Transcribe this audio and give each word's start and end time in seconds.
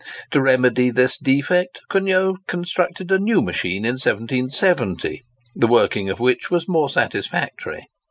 To 0.31 0.41
remedy 0.41 0.89
this 0.89 1.15
defect, 1.19 1.81
Cugnot 1.87 2.47
constructed 2.47 3.11
a 3.11 3.19
new 3.19 3.39
machine 3.39 3.85
in 3.85 3.99
1770, 4.01 5.21
the 5.53 5.67
working 5.67 6.09
of 6.09 6.19
which 6.19 6.49
was 6.49 6.67
more 6.67 6.89
satisfactory. 6.89 7.85